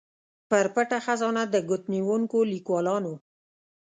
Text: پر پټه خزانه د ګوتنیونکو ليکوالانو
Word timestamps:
پر 0.49 0.65
پټه 0.73 0.99
خزانه 1.05 1.43
د 1.53 1.55
ګوتنیونکو 1.69 2.39
ليکوالانو 2.51 3.13